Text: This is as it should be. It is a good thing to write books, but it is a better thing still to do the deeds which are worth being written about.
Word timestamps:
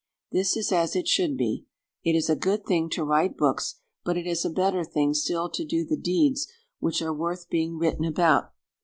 This 0.31 0.57
is 0.57 0.71
as 0.71 0.95
it 0.95 1.07
should 1.07 1.37
be. 1.37 1.67
It 2.03 2.13
is 2.15 2.27
a 2.27 2.35
good 2.35 2.65
thing 2.65 2.89
to 2.89 3.03
write 3.03 3.37
books, 3.37 3.75
but 4.03 4.17
it 4.17 4.25
is 4.25 4.43
a 4.43 4.49
better 4.49 4.83
thing 4.83 5.13
still 5.13 5.47
to 5.51 5.63
do 5.63 5.85
the 5.85 5.95
deeds 5.95 6.47
which 6.79 7.03
are 7.03 7.13
worth 7.13 7.49
being 7.49 7.77
written 7.77 8.05
about. 8.05 8.51